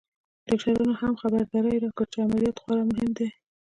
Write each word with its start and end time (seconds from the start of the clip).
ډاکترانو 0.47 0.99
هم 1.01 1.13
خبرداری 1.21 1.81
راکړ 1.83 2.05
چې 2.11 2.17
عمليات 2.25 2.57
خورا 2.63 2.83
مهم 2.91 3.09
دی. 3.17 3.27